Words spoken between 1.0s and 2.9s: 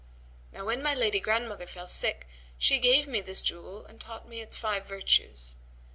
grandmother fell sick, she